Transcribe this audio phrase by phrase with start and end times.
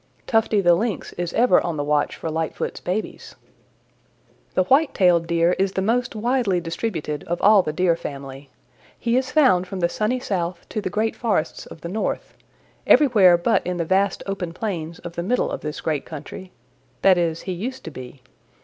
[0.25, 3.35] Tufty the Lynx is ever on the watch for Lightfoot's babies.
[4.55, 8.49] "The White tailed Deer is the most widely distributed of all the Deer family.
[8.97, 12.33] He is found from the Sunny South to the great forests of the North
[12.87, 16.51] everywhere but in the vast open plains of the middle of this great country.
[17.03, 18.23] That is, he used to be.